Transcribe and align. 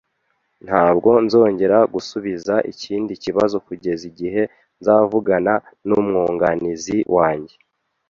Ntabwo 0.65 1.09
nzongera 1.25 1.77
gusubiza 1.93 2.55
ikindi 2.71 3.13
kibazo 3.23 3.55
kugeza 3.67 4.03
igihe 4.11 4.41
nzavugana 4.81 5.53
n'umwunganizi 5.87 6.97
wanjye 7.15 7.55